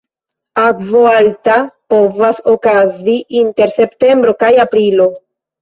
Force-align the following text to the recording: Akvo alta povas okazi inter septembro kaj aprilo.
Akvo 0.61 1.01
alta 1.09 1.57
povas 1.95 2.41
okazi 2.53 3.19
inter 3.43 3.77
septembro 3.79 4.37
kaj 4.43 4.51
aprilo. 4.69 5.11